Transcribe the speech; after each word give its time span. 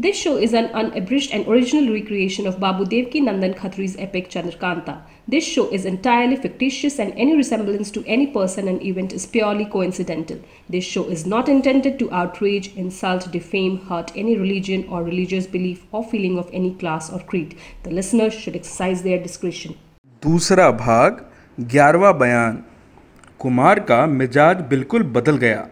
This 0.00 0.16
show 0.16 0.36
is 0.36 0.52
an 0.52 0.66
unabridged 0.66 1.32
and 1.32 1.48
original 1.48 1.92
recreation 1.92 2.46
of 2.46 2.60
Babu 2.60 2.84
Devki 2.84 3.22
Nandan 3.22 3.54
Khatri's 3.56 3.96
epic 3.98 4.28
Chandrakanta. 4.30 5.00
This 5.26 5.44
show 5.44 5.68
is 5.70 5.84
entirely 5.84 6.36
fictitious 6.36 6.98
and 6.98 7.12
any 7.16 7.34
resemblance 7.34 7.90
to 7.90 8.04
any 8.06 8.26
person 8.26 8.68
and 8.68 8.82
event 8.82 9.12
is 9.12 9.26
purely 9.26 9.64
coincidental. 9.64 10.38
This 10.68 10.84
show 10.84 11.04
is 11.04 11.26
not 11.26 11.48
intended 11.48 11.98
to 11.98 12.10
outrage, 12.12 12.74
insult, 12.76 13.30
defame, 13.32 13.78
hurt 13.88 14.12
any 14.14 14.36
religion 14.36 14.86
or 14.88 15.02
religious 15.02 15.46
belief 15.46 15.84
or 15.92 16.04
feeling 16.04 16.38
of 16.38 16.48
any 16.52 16.74
class 16.74 17.12
or 17.12 17.20
creed. 17.20 17.58
The 17.82 17.90
listeners 17.90 18.34
should 18.34 18.54
exercise 18.54 19.02
their 19.02 19.22
discretion. 19.28 19.74
दूसरा 20.22 20.70
भाग 20.70 21.24
ग्यारहवा 21.72 22.12
बयान 22.22 22.64
कुमार 23.40 23.78
का 23.90 24.06
मिजाज 24.06 24.60
बिल्कुल 24.70 25.02
बदल 25.16 25.36
गया 25.36 25.68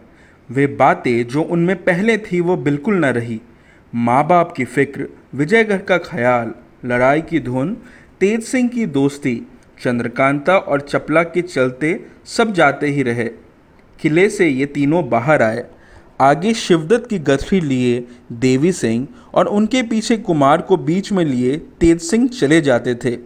वे 0.51 0.67
बातें 0.81 1.27
जो 1.27 1.43
उनमें 1.55 1.75
पहले 1.83 2.17
थी 2.17 2.39
वो 2.47 2.55
बिल्कुल 2.67 3.05
न 3.05 3.05
रही 3.17 3.39
माँ 3.94 4.26
बाप 4.26 4.52
की 4.52 4.64
फ़िक्र, 4.64 5.06
विजयगढ़ 5.34 5.78
का 5.78 5.96
ख्याल, 5.98 6.52
लड़ाई 6.84 7.20
की 7.20 7.40
धुन, 7.40 7.76
तेज 8.20 8.42
सिंह 8.42 8.68
की 8.68 8.86
दोस्ती, 8.86 9.46
चंद्रकांता 9.82 10.56
और 10.56 10.80
चपला 10.80 11.22
के 11.22 11.42
चलते 11.42 12.06
सब 12.26 12.52
जाते 12.52 12.86
ही 12.86 13.02
रहे। 13.02 13.24
किले 14.00 14.28
से 14.30 14.48
ये 14.48 14.66
तीनों 14.66 15.08
बाहर 15.08 15.42
आए। 15.42 15.64
आगे 16.20 16.54
शिवदत्त 16.54 17.08
की 17.10 17.18
गथरी 17.18 17.60
लिए 17.60 18.06
देवी 18.32 18.72
सिंह 18.72 19.08
और 19.34 19.46
उनके 19.46 19.82
पीछे 19.82 20.16
कुमार 20.16 20.60
को 20.60 20.76
बीच 20.76 21.12
में 21.12 21.24
लिए 21.24 21.56
तेज 21.56 22.00
सिंह 22.00 22.28
चले 22.28 22.60
जाते 22.60 22.94
थे। 22.94 23.16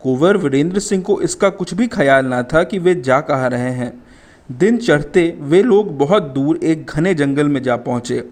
कुंवर 0.00 0.36
वीरेंद्र 0.36 0.78
सिंह 0.78 1.02
को 1.02 1.20
इसका 1.22 1.48
कुछ 1.48 1.74
भी 1.74 1.86
ख्याल 1.86 2.26
ना 2.26 2.42
था 2.42 2.62
कि 2.62 2.78
वे 2.78 2.94
जा 2.94 3.20
कहाँ 3.20 3.50
रहे 3.50 3.70
हैं। 3.70 3.92
दिन 4.48 4.76
चढ़ते 4.78 5.22
वे 5.40 5.62
लोग 5.62 5.96
बहुत 5.98 6.22
दूर 6.22 6.58
एक 6.64 6.86
घने 6.86 7.14
जंगल 7.14 7.48
में 7.48 7.62
जा 7.62 7.76
पहुँचे, 7.76 8.22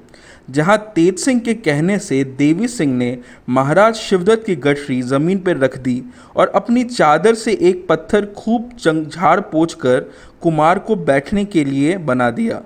जहाँ 0.51 0.77
तेज 0.95 1.19
सिंह 1.19 1.41
के 1.41 1.55
कहने 1.57 1.98
से 1.98 2.23
देवी 2.38 2.69
सिंह 2.69 2.93
ने 2.95 3.16
महाराज 3.48 3.95
शिवदत्त 3.95 4.45
की 4.47 4.57
गठरी 4.57 5.01
ज़मीन 5.02 5.38
पर 5.38 5.57
रख 5.57 5.79
दी 5.79 6.02
और 6.37 6.52
अपनी 6.57 6.85
चादर 6.85 7.35
से 7.35 7.52
एक 7.63 7.87
पत्थर 7.88 8.27
खूब 8.37 8.71
झाड़ 8.80 9.41
पोछ 9.43 9.74
कर 9.77 10.10
कुमार 10.43 10.79
को 10.79 10.96
बैठने 10.96 11.45
के 11.45 11.65
लिए 11.65 11.96
बना 12.01 12.30
दिया। 12.30 12.63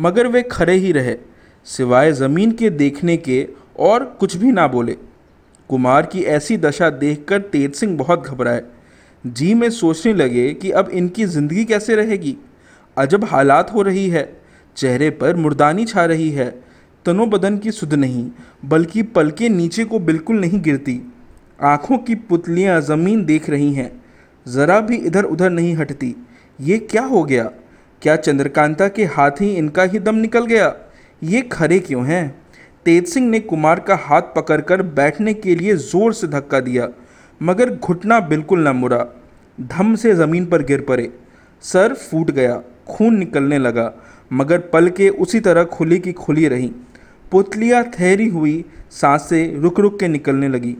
मगर 0.00 0.26
वे 0.26 0.42
खड़े 0.42 0.74
ही 0.74 0.92
रहे, 0.92 1.16
सिवाय 1.66 2.12
ज़मीन 2.12 2.52
के 2.52 2.70
देखने 2.72 3.16
के 3.18 3.46
और 3.80 4.04
कुछ 4.20 4.36
भी 4.36 4.52
ना 4.52 4.66
बोले। 4.68 4.96
कुमार 5.70 6.06
की 6.06 6.22
ऐसी 6.28 6.56
दशा 6.58 6.90
देखकर 6.92 7.40
तेज 7.42 7.74
सिंह 7.74 7.96
बहुत 7.98 8.26
घबराए। 8.26 8.62
जी 9.24 9.52
में 9.54 9.68
सोचने 9.72 10.12
लगे 10.14 10.48
कि 10.52 10.70
अब 10.70 10.90
इनकी 10.90 11.24
ज़िंदगी 11.26 11.64
कैसे 11.64 11.96
रहेगी। 11.96 12.36
अजब 12.96 13.24
हालात 13.24 13.72
हो 13.74 13.82
रही 13.82 14.08
है। 14.08 14.24
चेहरे 14.76 15.10
पर 15.10 15.36
मुर्दानी 15.36 15.84
छा 15.84 16.04
रही 16.04 16.30
है। 16.30 16.50
तनो 17.06 17.26
बदन 17.26 17.56
की 17.58 17.70
सुध 17.70 17.94
नहीं, 17.94 18.30
बल्कि 18.64 19.02
पलके 19.02 19.48
नीचे 19.48 19.84
को 19.84 19.98
बिल्कुल 19.98 20.40
नहीं 20.40 20.60
गिरती। 20.62 21.00
आँखों 21.60 21.98
की 21.98 22.14
पुतलियाँ 22.14 22.80
ज़मीन 22.80 23.24
देख 23.24 23.48
रही 23.50 23.72
हैं। 23.74 23.90
ज़रा 24.46 24.78
भी 24.80 24.96
इधर 24.96 25.24
उधर 25.24 25.50
नहीं 25.50 25.74
हटती। 25.76 26.14
ये 26.58 26.78
क्या 26.80 27.02
हो 27.02 27.22
गया? 27.24 27.44
क्या 28.02 28.16
चंद्रकांता 28.16 28.88
के 28.88 29.04
हाथ 29.06 29.40
ही 29.40 29.52
इनका 29.54 29.82
ही 29.82 29.98
दम 29.98 30.14
निकल 30.14 30.46
गया? 30.46 30.74
ये 31.22 31.42
खड़े 31.42 31.78
क्यों 31.78 32.06
हैं? 32.06 32.42
तेज 32.86 33.06
सिंह 33.08 33.28
ने 33.28 33.40
कुमार 33.40 33.80
का 33.80 33.94
हाथ 34.02 34.22
पकड़कर 34.36 34.82
बैठने 34.82 35.34
के 35.34 35.54
लिए 35.54 35.76
ज़ोर 35.76 36.12
से 36.12 36.26
धक्का 36.26 36.60
दिया, 36.60 36.88
मगर 37.40 37.70
घुटना 37.70 38.18
बिल्कुल 38.20 38.68
न 38.68 38.76
मुड़ा। 38.76 39.04
धम 39.58 39.94
से 39.94 40.14
ज़मीन 40.14 40.46
पर 40.46 40.62
गिर 40.62 40.80
पड़े। 40.80 41.10
सर 41.64 41.94
फूट 41.94 42.30
गया। 42.30 42.60
खून 42.86 43.16
निकलने 43.16 43.58
लगा, 43.58 43.92
मगर 44.32 44.58
पल 44.68 44.88
के 44.90 45.08
उसी 45.08 45.40
तरह 45.40 45.64
खुली 45.64 45.98
की 45.98 46.12
खुली 46.14 46.48
रहीं। 46.48 46.70
पुतलियाँ 47.32 47.82
ठहरी 47.84 48.28
हुई, 48.28 48.64
साँसें 48.90 49.60
रुक 49.60 49.80
रुक 49.80 49.98
के 50.00 50.08
निकलने 50.08 50.48
लगी। 50.48 50.76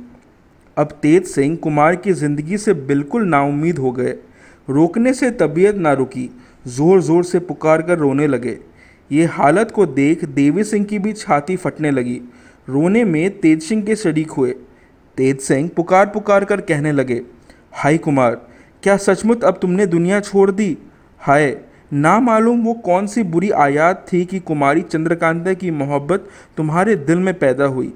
अब 0.77 0.98
तेज 1.03 1.27
सिंह 1.27 1.56
कुमार 1.56 1.97
की 1.97 2.12
ज़िंदगी 2.12 2.58
से 2.58 2.75
बिल्कुल 2.75 3.25
नाउमीद 3.25 3.78
हो 3.78 3.92
गए। 3.92 4.14
रोकने 4.69 5.12
से 5.14 5.30
तबीयत 5.33 5.77
ना 5.77 5.92
रुकी 5.92 6.29
ज़ोर 6.67 7.01
ज़ोर 7.02 7.24
से 7.24 7.39
पुकार 7.41 7.83
कर 7.83 7.98
रोने 7.98 8.27
लगे। 8.27 8.58
ये 9.11 9.24
हालत 9.29 9.70
को 9.70 9.86
देख 9.86 10.24
देवी 10.27 10.64
सिंह 10.64 10.85
की 10.85 10.98
भी 10.98 11.12
छाती 11.12 11.57
फटने 11.57 11.91
लगी। 11.91 12.20
रोने 12.68 13.05
में 13.05 13.39
तेज 13.41 13.62
सिंह 13.62 13.83
के 13.83 13.96
शरीक 13.96 14.30
हुए। 14.30 14.55
तेज 15.18 15.41
सिंह 15.41 15.68
पुकार 15.77 16.07
पुकार 16.07 16.45
कर 16.45 16.61
कहने 16.61 16.92
लगे, 16.92 17.20
हाय 17.73 17.98
कुमार, 17.98 18.35
क्या 18.83 18.96
सचमुच 18.98 19.45
अब 19.45 19.58
तुमने 19.62 19.86
दुनिया 19.86 20.20
छोड़ 20.20 20.51
दी? 20.51 20.77
हाय 21.20 21.51
ना 21.92 22.19
मालूम 22.20 22.63
वो 22.64 22.73
कौन 22.75 23.07
सी 23.07 23.23
बुरी 23.23 23.51
आयात 23.51 24.07
थी 24.13 24.25
कि 24.25 24.39
कुमारी 24.41 24.80
चंद्रकांता 24.83 25.53
की 25.53 25.70
मोहब्बत 25.70 26.29
तुम्हारे 26.57 26.95
दिल 26.97 27.19
में 27.19 27.33
पैदा 27.39 27.64
हुई। 27.64 27.92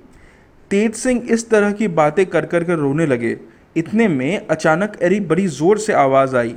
तेज 0.71 0.95
सिंह 0.95 1.23
इस 1.31 1.49
तरह 1.51 1.73
की 1.73 1.89
बातें 1.91 2.25
कर 2.27 2.47
कर 2.47 2.65
कर 2.65 2.75
रोने 2.75 3.07
लगे। 3.07 3.37
इतने 3.77 4.09
में 4.09 4.47
अचानक 4.47 4.97
अरी 5.03 5.21
बड़ी 5.21 5.47
ज़ोर 5.47 5.79
से 5.79 5.93
आवाज़ 5.93 6.37
आई। 6.37 6.55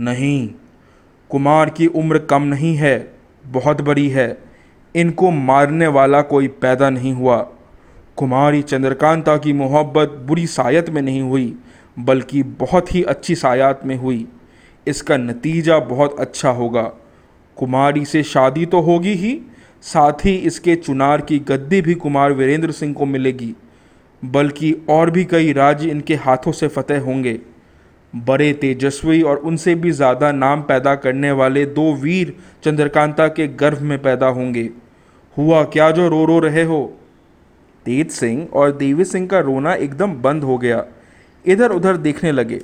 नहीं, 0.00 0.48
कुमार 1.30 1.70
की 1.70 1.86
उम्र 1.86 2.18
कम 2.20 2.42
नहीं 2.42 2.74
है, 2.76 3.12
बहुत 3.44 3.80
बड़ी 3.80 4.08
है। 4.08 4.36
इनको 4.94 5.30
मारने 5.30 5.86
वाला 5.86 6.20
कोई 6.22 6.48
पैदा 6.48 6.90
नहीं 6.90 7.12
हुआ। 7.12 7.36
कुमारी 8.16 8.62
चंद्रकांता 8.62 9.36
की 9.36 9.52
मोहब्बत 9.52 10.16
बुरी 10.26 10.46
सायत 10.46 10.90
में 10.90 11.00
नहीं 11.02 11.20
हुई, 11.22 11.54
बल्कि 11.98 12.42
बहुत 12.42 12.94
ही 12.94 13.02
अच्छी 13.02 13.34
सायात 13.34 13.84
में 13.86 13.96
हुई। 13.96 14.26
इसका 14.86 15.16
नतीजा 15.16 15.78
बहुत 15.80 16.18
अच्छा 16.20 16.50
होगा। 16.50 16.82
कुमारी 17.56 18.04
से 18.04 18.22
शादी 18.24 18.66
तो 18.66 18.80
होगी 18.80 19.14
ही, 19.14 19.40
साथ 19.82 20.24
ही 20.24 20.34
इसके 20.36 20.74
चुनार 20.76 21.20
की 21.20 21.38
गद्दी 21.38 21.80
भी 21.82 21.94
कुमार 21.96 22.32
वीरेंद्र 22.32 22.72
सिंह 22.72 22.94
को 22.94 23.06
मिलेगी, 23.06 23.54
बल्कि 24.22 24.72
और 24.90 25.10
भी 25.10 25.24
कई 25.24 25.52
राज्य 25.52 25.90
इनके 25.90 26.14
हाथों 26.16 26.52
से 26.52 26.68
फतेह 26.68 27.00
होंगे। 27.00 27.38
बड़े 28.12 28.52
तेजस्वी 28.52 29.20
और 29.22 29.36
उनसे 29.38 29.74
भी 29.74 29.90
ज़्यादा 29.90 30.30
नाम 30.32 30.62
पैदा 30.62 30.94
करने 30.96 31.30
वाले 31.32 31.64
दो 31.68 31.92
वीर 31.94 32.34
चंद्रकांता 32.64 33.26
के 33.28 33.46
गर्भ 33.54 33.80
में 33.80 34.00
पैदा 34.02 34.26
होंगे। 34.28 34.68
हुआ 35.36 35.62
क्या 35.64 35.90
जो 35.90 36.08
रो 36.08 36.24
रो 36.24 36.38
रहे 36.38 36.62
हो? 36.62 36.84
तेज 37.86 38.10
सिंह 38.10 38.46
और 38.52 38.72
देवी 38.72 39.04
सिंह 39.04 39.26
का 39.28 39.38
रोना 39.40 39.74
एकदम 39.74 40.14
बंद 40.22 40.44
हो 40.44 40.58
गया। 40.58 40.84
इधर 41.44 41.72
उधर 41.72 41.96
देखने 41.96 42.32
लगे। 42.32 42.60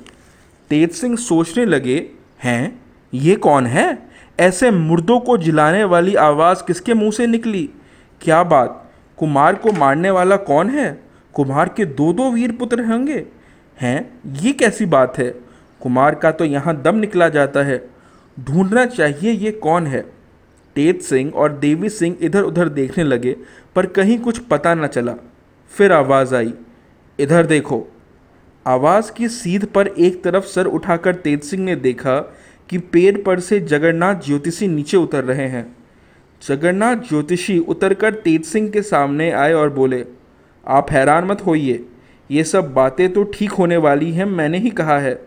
तेज 0.71 0.91
सिंह 0.91 1.15
सोचने 1.17 1.65
लगे, 1.65 2.09
हैं? 2.43 2.81
ये 3.13 3.35
कौन 3.35 3.65
है? 3.65 4.09
ऐसे 4.39 4.71
मुर्दों 4.71 5.19
को 5.19 5.37
जिलाने 5.37 5.83
वाली 5.83 6.15
आवाज़ 6.15 6.63
किसके 6.63 6.93
मुँह 6.93 7.11
से 7.11 7.27
निकली? 7.27 7.69
क्या 8.21 8.43
बात? 8.43 8.91
कुमार 9.17 9.55
को 9.55 9.71
मारने 9.71 10.11
वाला 10.11 10.35
कौन 10.35 10.69
है? 10.69 11.03
कुमार 11.33 11.69
के 11.69 11.85
दो 11.85 12.13
दो 12.13 12.31
वीर 12.31 12.51
पुत्र 12.51 12.85
होंगे। 12.85 13.25
हैं? 13.81 14.19
ये 14.33 14.53
कैसी 14.53 14.85
बात 14.85 15.17
है? 15.17 15.29
कुमार 15.81 16.15
का 16.15 16.31
तो 16.31 16.45
यहाँ 16.45 16.81
दम 16.81 16.95
निकला 16.95 17.29
जाता 17.29 17.63
है। 17.63 17.89
ढूंढना 18.39 18.85
चाहिए 18.85 19.31
ये 19.31 19.51
कौन 19.51 19.87
है? 19.87 20.01
तेज 20.75 21.01
सिंह 21.01 21.33
और 21.35 21.51
देवी 21.51 21.89
सिंह 21.89 22.17
इधर 22.21 22.41
उधर 22.41 22.69
देखने 22.69 23.03
लगे, 23.03 23.35
पर 23.75 23.85
कहीं 23.85 24.19
कुछ 24.19 24.39
पता 24.39 24.75
न 24.75 24.87
चला। 24.87 25.15
फिर 25.71 25.93
आवाज़ 25.93 26.35
आई, 26.35 26.53
इधर 27.19 27.45
देखो 27.45 27.87
आवाज़ 28.65 29.11
की 29.11 29.27
सीध 29.27 29.65
पर 29.65 29.87
एक 29.87 30.23
तरफ़ 30.23 30.45
सर 30.45 30.65
उठाकर 30.65 31.15
तेज 31.15 31.43
सिंह 31.43 31.63
ने 31.63 31.75
देखा 31.75 32.17
कि 32.69 32.77
पेड़ 32.77 33.17
पर 33.17 33.39
से 33.39 33.59
जगन्नाथ 33.59 34.15
ज्योतिषी 34.15 34.67
नीचे 34.67 34.97
उतर 34.97 35.23
रहे 35.23 35.47
हैं। 35.47 35.65
जगन्नाथ 36.41 36.95
ज्योतिषी 37.09 37.57
उतरकर 37.59 38.13
तेज 38.13 38.45
सिंह 38.45 38.69
के 38.69 38.81
सामने 38.81 39.31
आए 39.31 39.53
और 39.53 39.69
बोले, 39.69 40.03
आप 40.67 40.91
हैरान 40.91 41.25
मत 41.25 41.45
होइए। 41.45 41.85
ये 42.29 42.43
सब 42.43 42.73
बातें 42.73 43.11
तो 43.13 43.23
ठीक 43.23 43.51
होने 43.51 43.77
वाली 43.77 44.11
हैं, 44.11 44.25
मैंने 44.25 44.57
ही 44.57 44.69
कहा 44.69 44.99
है। 44.99 45.19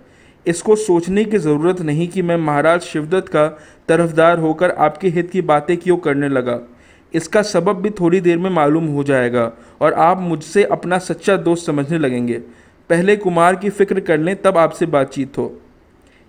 इसको 0.47 0.77
सोचने 0.77 1.25
की 1.25 1.39
ज़रूरत 1.39 1.81
नहीं 1.81 2.09
कि 2.09 2.23
मैं 2.23 2.37
महाराज 2.37 2.81
शिवदत्त 2.83 3.29
का 3.29 3.47
तरफदार 3.89 4.39
होकर 4.39 4.71
आपके 4.71 5.09
हित 5.09 5.31
की 5.31 5.43
बातें 5.43 5.77
क्यों 5.77 5.97
करने 5.97 6.29
लगा। 6.29 6.61
इसका 7.15 7.43
सबब 7.43 7.81
भी 7.83 7.91
थोड़ी 7.91 8.21
देर 8.21 8.39
में 8.39 8.51
मालूम 8.51 8.87
हो 8.87 9.05
जाएगा 9.05 9.53
और 9.81 9.93
आप 9.93 10.21
मुझसे 10.21 10.65
अपना 10.65 10.99
सच्चा 10.99 11.37
दोस्त 11.37 11.67
समझने 11.67 11.99
लगेंगे। 11.99 12.43
पहले 12.91 13.17
कुमार 13.17 13.57
की 13.57 13.71
फ़िक्र 13.71 14.01
कर 14.01 14.19
लें, 14.19 14.43
तब 14.43 14.59
आपसे 14.59 14.87
बातचीत 14.87 15.39
हो। 15.39 15.53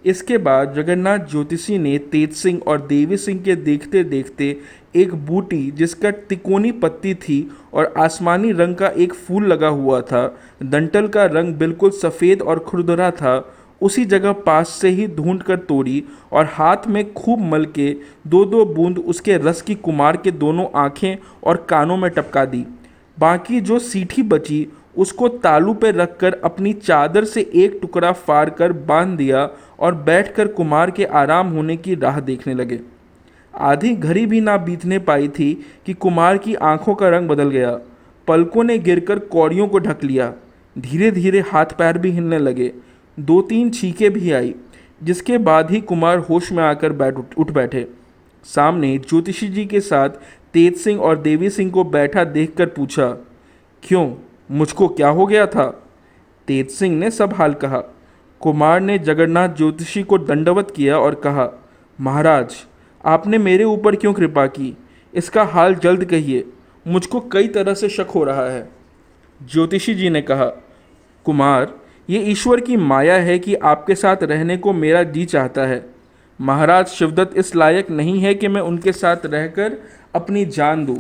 इसके 0.06 0.38
बाद 0.38 0.74
जगन्नाथ 0.74 1.20
ज्योतिषी 1.20 1.78
ने 1.78 1.98
तेज 1.98 2.34
सिंह 2.34 2.62
और 2.68 2.82
देवी 2.82 3.18
सिंह 3.18 3.42
के 3.42 3.56
देखते 3.56 4.04
देखते 4.04 4.58
एक 4.96 5.16
बूटी, 5.16 5.72
जिसका 5.72 6.12
तिकोनी 6.12 6.72
पत्ती 6.72 7.14
थी 7.14 7.52
और 7.74 7.94
आसमानी 7.98 8.52
रंग 8.52 8.76
का 8.76 8.88
एक 8.88 9.14
फूल 9.14 9.46
लगा 9.46 9.68
हुआ 9.68 10.02
था। 10.02 10.40
दंटल 10.64 11.08
का 11.08 11.26
रंग 11.26 11.54
बिल्कुल 11.54 11.90
सफ़ेद 11.92 12.42
और 12.42 12.60
खुरदरा 12.60 13.12
था। 13.12 13.38
उसी 13.82 14.06
जगह 14.06 14.32
पास 14.32 14.70
से 14.70 14.90
ही 14.90 15.08
ढूंढ 15.08 15.42
कर 15.42 15.58
तोड़ी 15.58 16.04
और 16.32 16.46
हाथ 16.46 16.88
में 16.88 17.14
खूब 17.14 17.40
मल 17.40 17.66
के 17.66 17.96
दो 18.28 18.46
दो 18.46 18.66
बूंद 18.66 19.00
उसके 19.00 19.38
रस 19.38 19.62
की 19.62 19.76
कुमार 19.76 20.18
के 20.18 20.32
दोनों 20.32 20.68
आँखें 20.76 21.18
और 21.44 21.66
कानों 21.70 21.98
में 21.98 22.10
टपका 22.12 22.46
दी। 22.46 22.66
बाकी 23.18 23.62
जो 23.62 23.80
सीठी 23.80 24.24
बची 24.24 24.68
उसको 24.98 25.28
तालू 25.28 25.74
पर 25.74 25.96
रखकर 25.96 26.34
अपनी 26.44 26.74
चादर 26.74 27.24
से 27.24 27.52
एक 27.56 27.80
टुकड़ा 27.82 28.12
फाड़ 28.12 28.50
कर 28.50 28.74
बाँध 28.74 29.18
दिया 29.18 29.50
और 29.80 29.96
बैठकर 29.96 30.48
कुमार 30.48 30.92
के 30.92 31.06
आराम 31.06 31.48
होने 31.48 31.78
की 31.78 31.96
राह 31.96 32.20
देखने 32.20 32.54
लगे। 32.54 32.80
आधी 33.56 33.96
घड़ी 33.96 34.26
भी 34.26 34.42
ना 34.42 34.58
बीतने 34.58 35.00
पाई 35.00 35.28
थी 35.28 35.54
कि 35.86 35.94
कुमार 35.94 36.38
की 36.38 36.56
आँखों 36.56 36.96
का 36.96 37.10
रंग 37.10 37.30
बदल 37.30 37.50
गया। 37.50 37.80
पलकों 38.28 38.64
ने 38.64 38.78
गिरकर 38.78 39.20
कौड़ियों 39.20 39.68
को 39.68 39.80
ढक 39.80 40.04
लिया। 40.04 40.34
धीरे 40.78 41.12
धीरे 41.12 41.40
हाथ 41.40 41.66
पैर 41.66 41.98
भी 41.98 42.12
हिलने 42.12 42.40
लगे। 42.40 42.72
दो 43.20 43.42
तीन 43.42 43.70
छींकें 43.70 44.12
भी 44.14 44.32
आई 44.32 44.56
जिसके 45.04 45.38
बाद 45.38 45.72
ही 45.72 45.82
कुमार 45.82 46.18
होश 46.18 46.52
में 46.52 46.64
आकर 46.64 46.94
बैठ 46.94 47.16
उठ, 47.38 47.52
बैठे। 47.52 47.88
सामने 48.44 48.98
ज्योतिषी 48.98 49.48
जी 49.48 49.66
के 49.66 49.80
साथ 49.80 50.10
तेज 50.54 50.76
सिंह 50.76 51.02
और 51.02 51.18
देवी 51.18 51.50
सिंह 51.50 51.72
को 51.72 51.84
बैठा 51.84 52.24
देखकर 52.24 52.66
पूछा 52.66 53.08
क्यों? 53.84 54.14
मुझको 54.52 54.88
क्या 54.88 55.10
हो 55.10 55.26
गया 55.26 55.48
था? 55.48 55.84
तेज 56.48 56.70
सिंह 56.70 56.98
ने 56.98 57.12
सब 57.12 57.34
हाल 57.34 57.54
कहा। 57.54 57.80
कुमार 58.40 58.80
ने 58.80 59.00
जगन्नाथ 59.00 59.50
ज्योतिषी 59.50 60.04
को 60.04 60.18
दंडवत 60.18 60.74
किया 60.76 61.00
और 61.00 61.16
कहा, 61.16 61.64
महाराज, 62.02 62.56
आपने 63.06 63.38
मेरे 63.38 63.64
ऊपर 63.64 63.96
क्यों 63.96 64.14
कृपा 64.14 64.48
की? 64.48 64.78
इसका 65.14 65.44
हाल 65.44 65.76
जल्द 65.76 66.06
कहिए। 66.06 66.48
मुझको 66.88 67.20
कई 67.20 67.48
तरह 67.48 67.74
से 67.74 67.90
शक 67.90 68.08
हो 68.16 68.24
रहा 68.24 68.50
है। 68.50 68.70
ज्योतिषी 69.52 69.96
जी 69.96 70.10
ने 70.10 70.22
कहा, 70.22 70.46
कुमार, 71.26 71.76
ये 72.10 72.20
ईश्वर 72.20 72.62
की 72.62 72.78
माया 72.78 73.16
है 73.16 73.40
कि 73.40 73.56
आपके 73.56 73.96
साथ 73.96 74.18
रहने 74.24 74.58
को 74.58 74.74
मेरा 74.74 75.04
जी 75.04 75.26
चाहता 75.26 75.62
है। 75.62 75.90
महाराज 76.42 76.88
शिवदत्त 76.88 77.38
इस 77.38 77.56
लायक 77.56 77.90
नहीं 77.90 78.20
है 78.20 78.36
कि 78.36 78.48
मैं 78.48 78.62
उनके 78.62 78.92
साथ 78.92 79.18
रहकर 79.26 79.78
अपनी 80.16 80.46
जान 80.46 80.86
दूँ। 80.86 81.00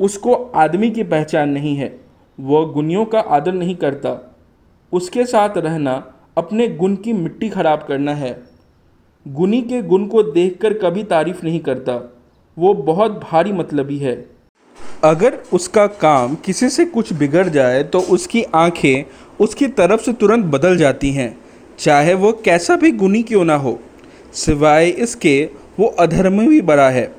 उसको 0.00 0.32
आदमी 0.34 0.90
की 0.90 1.02
पहचान 1.02 1.48
नहीं 1.48 1.76
है। 1.76 1.99
वह 2.40 2.64
गुनियों 2.72 3.04
का 3.04 3.20
आदर 3.20 3.52
नहीं 3.52 3.74
करता। 3.76 4.16
उसके 4.92 5.24
साथ 5.24 5.56
रहना 5.58 5.92
अपने 6.38 6.68
गुण 6.68 6.94
की 6.96 7.12
मिट्टी 7.12 7.48
खराब 7.48 7.84
करना 7.88 8.14
है। 8.14 8.32
गुनी 9.26 9.60
के 9.62 9.82
गुण 9.82 10.06
को 10.06 10.22
देखकर 10.22 10.74
कभी 10.78 11.02
तारीफ़ 11.04 11.44
नहीं 11.44 11.60
करता। 11.60 11.94
वो 12.56 12.74
बहुत 12.74 13.20
भारी 13.22 13.52
मतलबी 13.52 13.98
है। 13.98 14.14
अगर 15.04 15.38
उसका 15.52 15.86
काम 15.86 16.34
किसी 16.34 16.68
से 16.68 16.84
कुछ 16.84 17.12
बिगड़ 17.12 17.48
जाए 17.48 17.82
तो 17.82 18.00
उसकी 18.10 18.42
आँखें 18.54 19.04
उसकी 19.40 19.66
तरफ़ 19.68 20.00
से 20.00 20.12
तुरंत 20.12 20.44
बदल 20.44 20.76
जाती 20.76 21.10
हैं। 21.10 21.36
चाहे 21.78 22.14
वो 22.14 22.32
कैसा 22.44 22.76
भी 22.76 22.90
गुनी 22.92 23.22
क्यों 23.22 23.44
ना 23.44 23.54
हो, 23.54 23.78
सिवाय 24.34 24.88
इसके 24.88 25.42
वो 25.78 25.86
अधर्म 25.98 26.46
भी 26.48 26.60
बड़ा 26.60 26.88
है। 26.90 27.12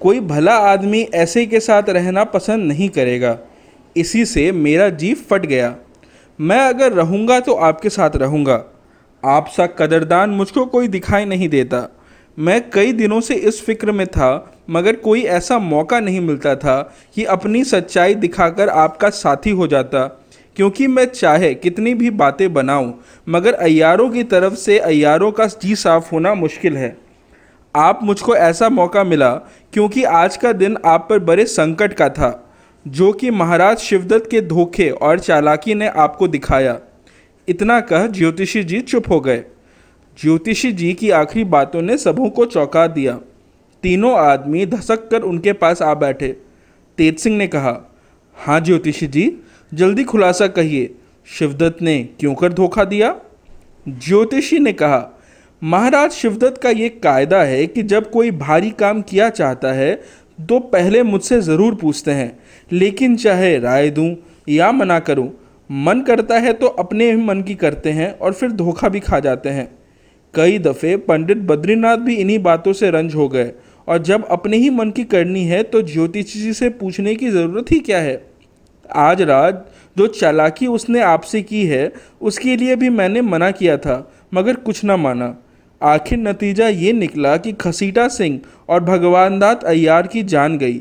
कोई 0.00 0.20
भला 0.20 0.54
आदमी 0.68 1.00
ऐसे 1.14 1.46
के 1.46 1.60
साथ 1.60 1.82
रहना 1.90 2.24
पसंद 2.24 2.64
नहीं 2.64 2.88
करेगा। 2.88 3.38
इसी 4.00 4.24
से 4.24 4.50
मेरा 4.52 4.88
जी 4.88 5.14
फट 5.14 5.46
गया। 5.46 5.74
मैं 6.38 6.58
अगर 6.60 6.92
रहूँगा 6.92 7.40
तो 7.40 7.54
आपके 7.54 7.88
साथ 7.88 8.16
रहूँगा। 8.16 8.64
आप 9.22 9.48
सा 9.48 9.66
कदरदान 9.66 10.30
मुझको 10.30 10.66
कोई 10.66 10.88
दिखाई 10.88 11.24
नहीं 11.24 11.48
देता। 11.48 11.88
मैं 12.38 12.70
कई 12.70 12.92
दिनों 12.92 13.20
से 13.20 13.34
इस 13.34 13.64
फ़िक्र 13.64 13.92
में 13.92 14.06
था, 14.06 14.52
मगर 14.70 14.96
कोई 14.96 15.22
ऐसा 15.22 15.58
मौका 15.58 16.00
नहीं 16.00 16.20
मिलता 16.20 16.54
था 16.56 16.80
कि 17.14 17.24
अपनी 17.24 17.64
सच्चाई 17.64 18.14
दिखाकर 18.14 18.68
आपका 18.68 19.10
साथी 19.10 19.50
हो 19.50 19.66
जाता, 19.66 20.06
क्योंकि 20.56 20.86
मैं 20.86 21.04
चाहे 21.04 21.54
कितनी 21.54 21.94
भी 21.94 22.10
बातें 22.10 22.52
बनाऊँ, 22.54 22.94
मगर 23.28 23.54
अयारों 23.54 24.08
की 24.10 24.22
तरफ़ 24.22 24.54
से 24.54 24.78
अयारों 24.78 25.32
का 25.32 25.46
जी 25.46 25.74
साफ़ 25.74 26.10
होना 26.12 26.34
मुश्किल 26.34 26.76
है। 26.76 26.96
आप 27.74 28.00
मुझको 28.02 28.36
ऐसा 28.36 28.68
मौका 28.68 29.04
मिला, 29.04 29.30
क्योंकि 29.72 30.04
आज 30.04 30.36
का 30.36 30.52
दिन 30.52 30.78
आप 30.84 31.06
पर 31.10 31.18
बड़े 31.18 31.44
संकट 31.44 31.92
का 31.92 32.08
था। 32.08 32.47
जो 32.86 33.12
कि 33.12 33.30
महाराज 33.30 33.78
शिवदत्त 33.78 34.30
के 34.30 34.40
धोखे 34.40 34.90
और 34.90 35.18
चालाकी 35.18 35.74
ने 35.74 35.88
आपको 35.88 36.28
दिखाया। 36.28 36.78
इतना 37.48 37.80
कह 37.80 38.06
ज्योतिषी 38.06 38.62
जी 38.64 38.80
चुप 38.80 39.08
हो 39.08 39.20
गए। 39.20 39.44
ज्योतिषी 40.18 40.72
जी 40.72 40.92
की 40.94 41.10
आखिरी 41.10 41.44
बातों 41.44 41.82
ने 41.82 41.96
सबों 41.96 42.30
को 42.30 42.44
चौंका 42.44 42.86
दिया। 42.86 43.18
तीनों 43.82 44.14
आदमी 44.18 44.66
धसक 44.66 45.08
कर 45.08 45.22
उनके 45.22 45.52
पास 45.52 45.82
आ 45.82 45.94
बैठे। 45.94 46.28
तेज 46.98 47.18
सिंह 47.18 47.36
ने 47.36 47.46
कहा 47.46 47.94
हाँ 48.36 48.60
ज्योतिषी 48.60 49.06
जी, 49.06 49.32
जल्दी 49.74 50.04
खुलासा 50.04 50.46
कहिए। 50.46 50.94
शिवदत्त 51.26 51.82
ने 51.82 52.08
क्यों 52.20 52.34
कर 52.34 52.52
धोखा 52.52 52.84
दिया? 52.84 53.14
ज्योतिषी 53.88 54.58
ने 54.58 54.72
कहा, 54.72 55.20
महाराज 55.62 56.10
शिवदत्त 56.10 56.62
का 56.62 56.70
ये 56.70 56.88
कायदा 56.88 57.42
है 57.42 57.66
कि 57.66 57.82
जब 57.82 58.10
कोई 58.10 58.30
भारी 58.30 58.70
काम 58.70 59.02
किया 59.02 59.30
चाहता 59.30 59.72
है 59.72 60.02
तो 60.38 60.58
पहले 60.60 61.02
मुझसे 61.02 61.40
ज़रूर 61.40 61.74
पूछते 61.74 62.10
हैं, 62.10 62.38
लेकिन 62.70 63.16
चाहे 63.16 63.58
राय 63.58 63.90
दूँ 63.90 64.14
या 64.48 64.70
मना 64.72 64.98
करूँ, 65.00 65.30
मन 65.70 66.00
करता 66.00 66.38
है 66.38 66.52
तो 66.52 66.66
अपने 66.66 67.10
ही 67.10 67.16
मन 67.18 67.42
की 67.42 67.54
करते 67.54 67.90
हैं 67.92 68.12
और 68.12 68.32
फिर 68.32 68.50
धोखा 68.52 68.88
भी 68.88 69.00
खा 69.00 69.18
जाते 69.20 69.48
हैं। 69.48 69.68
कई 70.34 70.58
दफ़े 70.58 70.96
पंडित 70.98 71.38
बद्रीनाथ 71.44 71.96
भी 71.98 72.14
इन्हीं 72.14 72.38
बातों 72.38 72.72
से 72.72 72.90
रंज 72.90 73.14
हो 73.14 73.28
गए, 73.28 73.52
और 73.88 73.98
जब 73.98 74.26
अपने 74.26 74.56
ही 74.56 74.70
मन 74.70 74.90
की 74.90 75.04
करनी 75.06 75.44
है 75.44 75.62
तो 75.62 75.82
ज्योतिष 75.84 76.32
जी 76.34 76.52
से 76.52 76.68
पूछने 76.70 77.14
की 77.14 77.30
ज़रूरत 77.30 77.72
ही 77.72 77.78
क्या 77.80 77.98
है? 77.98 78.22
आज 78.88 79.22
रात 79.22 79.66
जो 79.96 80.06
चालाकी 80.08 80.66
उसने 80.68 81.00
आपसे 81.02 81.42
की 81.42 81.64
है, 81.66 81.92
उसके 82.20 82.56
लिए 82.56 82.76
भी 82.76 82.88
मैंने 82.90 83.20
मना 83.22 83.50
किया 83.50 83.76
था, 83.76 84.10
मगर 84.34 84.56
कुछ 84.56 84.84
ना 84.84 84.96
माना। 84.96 85.36
आखिर 85.80 86.18
नतीजा 86.18 86.68
ये 86.68 86.92
निकला 86.92 87.36
कि 87.36 87.52
खसीटा 87.52 88.06
सिंह 88.08 88.40
और 88.68 88.84
भगवान 88.84 89.38
दात 89.38 89.64
अय्यार 89.64 90.06
की 90.06 90.22
जान 90.22 90.58
गई। 90.58 90.80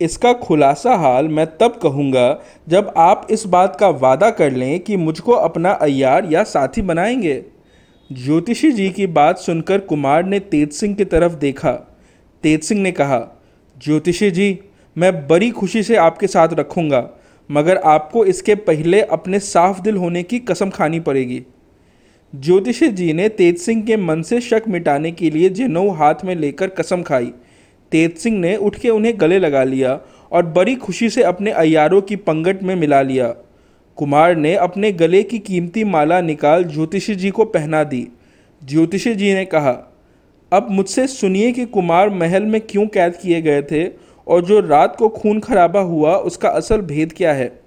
इसका 0.00 0.32
खुलासा 0.32 0.94
हाल 0.94 1.28
मैं 1.28 1.46
तब 1.58 1.78
कहूँगा 1.82 2.40
जब 2.68 2.92
आप 2.96 3.26
इस 3.30 3.44
बात 3.46 3.76
का 3.80 3.88
वादा 3.88 4.30
कर 4.30 4.52
लें 4.52 4.78
कि 4.80 4.96
मुझको 4.96 5.32
अपना 5.32 5.70
अय्यार 5.72 6.28
या 6.32 6.44
साथी 6.44 6.82
बनाएँगे। 6.82 7.42
ज्योतिषी 8.10 8.72
जी 8.72 8.88
की 8.90 9.06
बात 9.06 9.38
सुनकर 9.38 9.78
कुमार 9.80 10.24
ने 10.24 10.40
तेज 10.40 10.72
सिंह 10.72 10.94
की 10.94 11.04
तरफ़ 11.04 11.34
देखा। 11.34 11.72
तेज 12.42 12.62
सिंह 12.62 12.80
ने 12.82 12.92
कहा, 12.92 13.20
ज्योतिषी 13.76 14.30
जी, 14.30 14.58
मैं 14.96 15.26
बड़ी 15.26 15.50
खुशी 15.50 15.82
से 15.82 15.96
आपके 15.96 16.26
साथ 16.26 16.48
रखूँगा, 16.52 17.08
मगर 17.50 17.76
आपको 17.76 18.24
इसके 18.24 18.54
पहले 18.54 19.00
अपने 19.02 19.38
साफ़ 19.40 19.80
दिल 19.82 19.96
होने 19.96 20.22
की 20.22 20.38
कसम 20.38 20.70
खानी 20.70 21.00
पड़ेगी। 21.00 21.42
ज्योतिषी 22.34 22.88
जी 22.88 23.12
ने 23.12 23.28
तेज 23.28 23.58
सिंह 23.58 23.82
के 23.82 23.96
मन 23.96 24.22
से 24.22 24.40
शक 24.40 24.62
मिटाने 24.68 25.10
के 25.12 25.30
लिए 25.30 25.48
जेनऊ 25.48 25.90
हाथ 25.90 26.14
में 26.24 26.34
लेकर 26.36 26.68
कसम 26.68 27.02
खाई। 27.02 27.32
तेज 27.92 28.16
सिंह 28.16 28.38
ने 28.38 28.56
उठ 28.56 28.78
के 28.78 28.90
उन्हें 28.90 29.20
गले 29.20 29.38
लगा 29.38 29.62
लिया 29.64 30.00
और 30.32 30.46
बड़ी 30.46 30.74
खुशी 30.74 31.08
से 31.10 31.22
अपने 31.22 31.50
अयारों 31.50 32.02
की 32.02 32.16
पंगट 32.16 32.62
में 32.62 32.74
मिला 32.76 33.02
लिया। 33.02 33.28
कुमार 33.96 34.36
ने 34.36 34.54
अपने 34.54 34.92
गले 34.92 35.22
की 35.22 35.38
कीमती 35.38 35.84
माला 35.84 36.20
निकाल 36.20 36.64
ज्योतिषी 36.64 37.14
जी 37.14 37.30
को 37.30 37.44
पहना 37.44 37.84
दी। 37.84 38.06
ज्योतिषी 38.64 39.14
जी 39.14 39.34
ने 39.34 39.44
कहा, 39.44 39.72
अब 40.52 40.66
मुझसे 40.70 41.06
सुनिए 41.06 41.52
कि 41.52 41.64
कुमार 41.64 42.10
महल 42.10 42.42
में 42.42 42.60
क्यों 42.60 42.86
कैद 42.86 43.16
किए 43.16 43.42
गए 43.42 43.62
थे 43.62 43.88
और 44.26 44.44
जो 44.44 44.60
रात 44.60 44.96
को 44.96 45.08
खून 45.08 45.40
खराबा 45.40 45.80
हुआ 45.80 46.16
उसका 46.16 46.48
असल 46.48 46.80
भेद 46.80 47.12
क्या 47.12 47.32
है? 47.32 47.57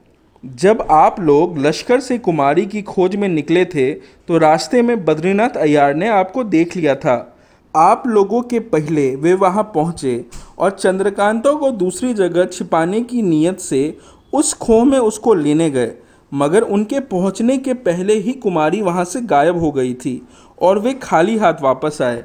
जब 0.43 0.81
आप 0.91 1.19
लोग 1.19 1.57
लश्कर 1.57 1.99
से 1.99 2.17
कुमारी 2.17 2.65
की 2.65 2.81
खोज 2.81 3.15
में 3.15 3.27
निकले 3.27 3.65
थे 3.65 3.91
तो 3.93 4.37
रास्ते 4.37 4.81
में 4.81 5.03
बद्रीनाथ 5.05 5.57
अयार 5.57 5.93
ने 5.95 6.07
आपको 6.09 6.43
देख 6.43 6.75
लिया 6.77 6.95
था। 6.95 7.37
आप 7.75 8.03
लोगों 8.07 8.41
के 8.41 8.59
पहले 8.59 9.15
वे 9.15 9.33
वहाँ 9.33 9.63
पहुँचे 9.75 10.25
और 10.59 10.71
चंद्रकांतों 10.71 11.55
को 11.57 11.71
दूसरी 11.71 12.13
जगह 12.13 12.45
छिपाने 12.45 13.01
की 13.01 13.21
नीयत 13.21 13.59
से 13.59 13.97
उस 14.33 14.53
खो 14.53 14.83
में 14.83 14.97
उसको 14.99 15.33
लेने 15.33 15.69
गए। 15.69 15.91
मगर 16.31 16.61
उनके 16.61 16.99
पहुँचने 16.99 17.57
के 17.57 17.73
पहले 17.73 18.13
ही 18.15 18.33
कुमारी 18.33 18.81
वहाँ 18.81 19.05
से 19.05 19.21
गायब 19.21 19.59
हो 19.59 19.71
गई 19.71 19.93
थी 19.95 20.21
और 20.61 20.79
वे 20.79 20.93
खाली 20.93 21.37
हाथ 21.37 21.61
वापस 21.61 22.01
आए। 22.01 22.23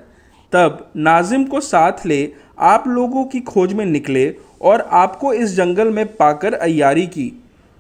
तब 0.52 0.86
नाजिम 0.96 1.44
को 1.44 1.60
साथ 1.60 2.06
ले 2.06 2.28
आप 2.58 2.84
लोगों 2.88 3.24
की 3.24 3.40
खोज 3.40 3.72
में 3.72 3.86
निकले 3.86 4.34
और 4.62 4.88
आपको 4.94 5.32
इस 5.32 5.54
जंगल 5.54 5.90
में 5.90 6.06
पाकर 6.06 6.54
अयारी 6.54 7.06
की। 7.06 7.32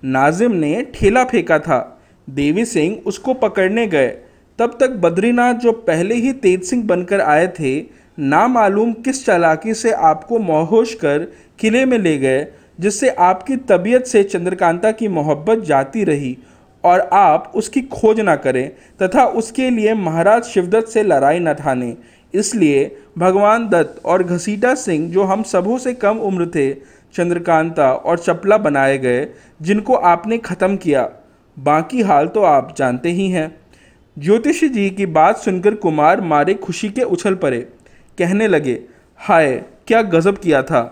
नाजिम 0.02 0.52
ने 0.52 0.80
ठेला 0.94 1.24
फेंका 1.24 1.58
था। 1.58 1.78
देवी 2.28 2.64
सिंह 2.64 2.96
उसको 3.06 3.34
पकड़ने 3.34 3.86
गए। 3.86 4.08
तब 4.58 4.76
तक 4.80 4.90
बद्रीनाथ 4.98 5.54
जो 5.54 5.72
पहले 5.72 6.14
ही 6.14 6.32
तेज 6.32 6.64
सिंह 6.64 6.84
बनकर 6.84 7.20
आए 7.20 7.46
थे, 7.60 7.78
नामालूम 8.18 8.92
किस 8.94 9.24
चालाकी 9.26 9.74
से 9.74 9.92
आपको 9.92 10.38
मोहोश 10.38 10.94
कर 10.94 11.26
किले 11.58 11.84
में 11.84 11.98
ले 11.98 12.16
गए, 12.18 12.46
जिससे 12.80 13.08
आपकी 13.10 13.56
तबीयत 13.68 14.06
से 14.06 14.22
चंद्रकांता 14.24 14.90
की 14.92 15.08
मोहब्बत 15.08 15.64
जाती 15.64 16.04
रही 16.04 16.36
और 16.84 17.00
आप 17.12 17.52
उसकी 17.54 17.80
खोज 17.82 18.20
ना 18.20 18.36
करें 18.36 18.68
तथा 19.02 19.24
उसके 19.34 19.70
लिए 19.70 19.94
महाराज 19.94 20.44
शिवदत्त 20.44 20.88
से 20.88 21.02
लड़ाई 21.02 21.38
न 21.38 21.52
ठाने। 21.54 21.96
इसलिए 22.34 22.96
भगवान 23.18 23.68
दत्त 23.68 24.00
और 24.04 24.22
घसीटा 24.22 24.74
सिंह 24.74 25.08
जो 25.10 25.22
हम 25.22 25.42
सबों 25.42 25.78
से 25.78 25.92
कम 25.94 26.18
उम्र 26.20 26.46
थे 26.46 26.70
चंद्रकांता 27.16 27.92
और 27.92 28.18
चपला 28.18 28.58
बनाए 28.58 28.98
गए, 28.98 29.26
जिनको 29.62 29.94
आपने 29.94 30.38
ख़त्म 30.38 30.76
किया। 30.76 31.08
बाकी 31.56 32.02
हाल 32.02 32.26
तो 32.26 32.42
आप 32.42 32.74
जानते 32.78 33.08
ही 33.08 33.28
हैं। 33.30 33.56
ज्योतिष 34.18 34.64
जी 34.64 34.90
की 34.90 35.06
बात 35.06 35.36
सुनकर 35.36 35.74
कुमार 35.74 36.20
मारे 36.20 36.54
खुशी 36.54 36.88
के 36.88 37.02
उछल 37.02 37.34
पड़े। 37.34 37.58
कहने 38.18 38.48
लगे, 38.48 38.80
हाय, 39.16 39.52
क्या 39.86 40.02
गज़ब 40.02 40.38
किया 40.38 40.62
था। 40.62 40.82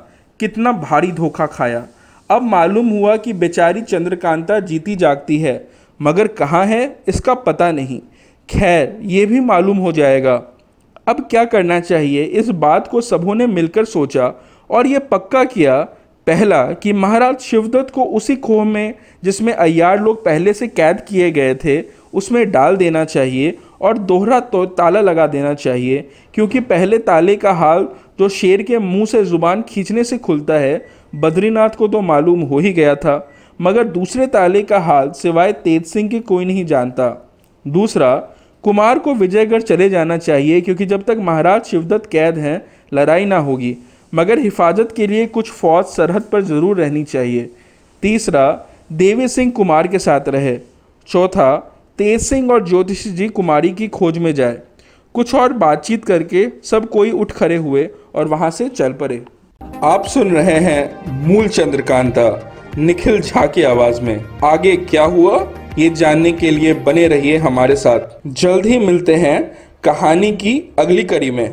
कितना 0.41 0.73
भारी 0.73 1.13
धोखा 1.13 1.47
खाया। 1.47 1.87
अब 2.31 2.43
मालूम 2.43 2.89
हुआ 2.89 3.17
कि 3.17 3.33
बेचारी 3.33 3.83
चंद्रकांता 3.83 4.59
जीती 4.61 4.97
जागती 4.97 5.39
है, 5.39 5.69
मगर 6.01 6.27
कहाँ 6.27 6.65
है, 6.67 6.97
इसका 7.09 7.35
पता 7.35 7.73
नहीं। 7.73 8.01
खैर, 8.49 8.99
ये 9.03 9.27
भी 9.27 9.41
मालूम 9.41 9.77
हो 9.77 9.93
जाएगा। 9.93 10.35
अब 11.09 11.27
क्या 11.31 11.45
करना 11.45 11.81
चाहिए? 11.81 12.23
इस 12.23 12.49
बात 12.49 12.89
को 12.89 13.01
सबों 13.01 13.35
ने 13.35 13.47
मिलकर 13.47 13.85
सोचा 13.85 14.33
और 14.71 14.87
ये 14.87 14.99
पक्का 14.99 15.45
किया 15.45 15.89
पहला 16.27 16.63
कि 16.73 16.93
महाराज 16.93 17.39
शिवदत्त 17.41 17.91
को 17.91 18.05
उसी 18.05 18.37
खोह 18.37 18.65
में, 18.65 18.95
जिसमें 19.25 19.53
अय्यार 19.53 20.01
लोग 20.01 20.25
पहले 20.25 20.53
से 20.53 20.69
कैद 20.69 21.01
किए 21.01 21.31
गए 21.31 21.55
थे, 21.55 21.83
उसमें 22.15 22.51
डाल 22.51 22.77
देना 22.77 23.05
चाहिए 23.05 23.57
और 23.81 23.99
दोहरा 23.99 24.41
तो 24.41 24.65
ताला 24.67 25.01
लगा 25.01 25.27
देना 25.27 25.55
चाहिए, 25.55 26.05
क्योंकि 26.35 26.61
पहले 26.63 26.99
ताले 27.01 27.37
का 27.37 27.53
हाल 27.53 27.89
जो 28.19 28.29
शेर 28.31 28.63
के 28.63 28.79
मुँह 28.79 29.05
से 29.05 29.25
ज़ुबान 29.25 29.63
खींचने 29.63 30.05
से 30.05 30.19
खुलता 30.19 30.55
है, 30.55 30.85
बद्रीनाथ 31.15 31.71
को 31.71 31.89
तो 31.89 32.01
मालूम 32.01 32.41
हो 32.43 32.59
ही 32.59 32.73
गया 32.73 32.95
था, 32.95 33.31
मगर 33.61 33.85
दूसरे 33.85 34.27
ताले 34.27 34.63
का 34.63 34.79
हाल 34.79 35.11
सिवाय 35.13 35.53
तेज 35.55 35.85
सिंह 35.85 36.09
के 36.09 36.21
कोई 36.21 36.45
नहीं 36.45 36.65
जानता। 36.67 37.09
दूसरा, 37.65 38.15
कुमार 38.65 38.99
को 38.99 39.15
विजयगढ़ 39.15 39.63
चले 39.63 39.89
जाना 39.89 40.17
चाहिए, 40.17 40.61
क्योंकि 40.61 40.87
जब 40.87 41.03
तक 41.03 41.17
महाराज 41.21 41.65
शिवदत्त 41.65 42.11
कैद 42.11 42.39
हैं, 42.39 42.61
लड़ाई 42.95 43.25
ना 43.25 43.39
होगी। 43.39 43.77
मगर 44.15 44.39
हिफाजत 44.39 44.89
के 44.97 45.07
लिए 45.07 45.27
कुछ 45.27 45.51
फौज 45.51 45.85
सरहद 45.85 46.23
पर 46.23 46.43
ज़रूर 46.43 46.77
रहनी 46.77 47.03
चाहिए। 47.05 47.51
तीसरा, 48.03 48.67
देवी 48.93 49.29
सिंह 49.29 49.51
कुमार 49.51 49.87
के 49.87 49.99
साथ 49.99 50.29
रहे। 50.29 50.57
चौथा, 51.09 51.57
तेज 51.99 52.21
सिंह 52.21 52.51
और 52.51 52.69
ज्योतिषी 52.69 53.11
जी 53.11 53.29
कुमारी 53.29 53.71
की 53.71 53.89
खोज 53.89 54.19
में 54.19 54.35
जाए। 54.35 54.59
कुछ 55.15 55.35
और 55.35 55.53
बातचीत 55.53 56.05
करके 56.05 56.47
सब 56.65 56.89
कोई 56.89 57.11
उठ 57.11 57.33
खड़े 57.33 57.57
हुए 57.57 57.89
और 58.15 58.29
वहाँ 58.29 58.51
से 58.51 58.69
चल 58.69 58.93
पड़े। 58.93 59.23
आप 59.85 60.07
सुन 60.07 60.31
रहे 60.31 60.59
हैं 60.61 61.13
मूल 61.27 61.49
चंद्रकांता। 61.49 62.29
निखिल 62.79 63.21
झा 63.21 63.47
की 63.47 63.63
आवाज़ 63.63 64.01
में। 64.01 64.25
आगे 64.45 64.77
क्या 64.77 65.05
हुआ, 65.05 65.37
ये 65.79 65.91
जानने 65.91 66.33
के 66.33 66.51
लिए 66.51 66.75
बने 66.75 67.07
रहिए 67.09 67.37
हमारे 67.37 67.77
साथ। 67.77 68.29
जल्द 68.33 68.67
ही 68.67 68.79
मिलते 68.79 69.15
हैं 69.15 69.41
कहानी 69.85 70.33
की 70.33 70.59
अगली 70.79 71.03
कड़ी 71.05 71.31
में। 71.31 71.49